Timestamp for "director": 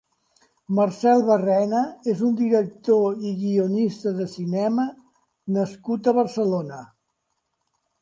2.41-3.29